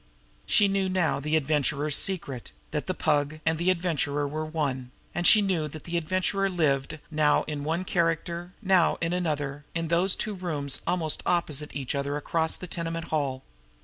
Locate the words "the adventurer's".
1.19-1.95